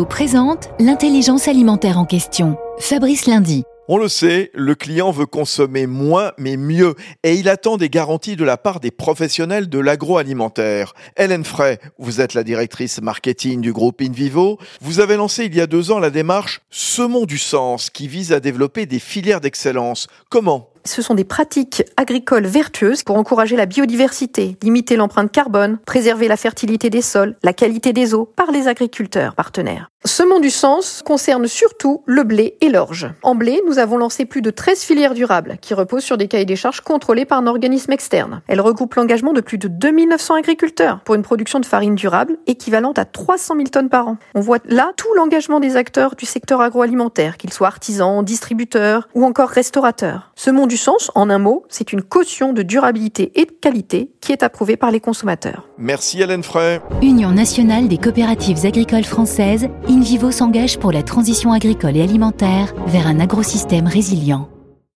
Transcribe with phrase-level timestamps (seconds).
[0.00, 2.56] Présente l'intelligence alimentaire en question.
[2.78, 3.64] Fabrice Lundi.
[3.88, 8.36] On le sait, le client veut consommer moins mais mieux et il attend des garanties
[8.36, 10.94] de la part des professionnels de l'agroalimentaire.
[11.18, 14.58] Hélène Frey, vous êtes la directrice marketing du groupe InVivo.
[14.80, 18.32] Vous avez lancé il y a deux ans la démarche Semons du sens qui vise
[18.32, 20.06] à développer des filières d'excellence.
[20.30, 26.28] Comment ce sont des pratiques agricoles vertueuses pour encourager la biodiversité, limiter l'empreinte carbone, préserver
[26.28, 29.88] la fertilité des sols, la qualité des eaux par les agriculteurs partenaires.
[30.04, 33.08] Semons du sens concerne surtout le blé et l'orge.
[33.22, 36.44] En blé, nous avons lancé plus de 13 filières durables qui reposent sur des cahiers
[36.44, 38.42] des charges contrôlés par un organisme externe.
[38.48, 42.98] Elles regroupent l'engagement de plus de 2900 agriculteurs pour une production de farine durable équivalente
[42.98, 44.16] à 300 000 tonnes par an.
[44.34, 49.24] On voit là tout l'engagement des acteurs du secteur agroalimentaire, qu'ils soient artisans, distributeurs ou
[49.24, 50.32] encore restaurateurs.
[50.72, 54.42] Du sens, en un mot, c'est une caution de durabilité et de qualité qui est
[54.42, 55.68] approuvée par les consommateurs.
[55.76, 56.80] Merci Hélène Frey.
[57.02, 63.06] Union nationale des coopératives agricoles françaises InVivo s'engage pour la transition agricole et alimentaire vers
[63.06, 64.48] un agrosystème résilient.